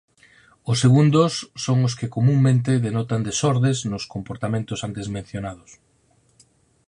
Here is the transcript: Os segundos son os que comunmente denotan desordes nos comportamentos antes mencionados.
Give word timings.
Os 0.71 0.77
segundos 0.83 1.31
son 1.65 1.77
os 1.87 1.93
que 1.99 2.11
comunmente 2.15 2.81
denotan 2.85 3.21
desordes 3.29 3.77
nos 3.91 4.03
comportamentos 4.13 4.79
antes 4.87 5.07
mencionados. 5.15 5.71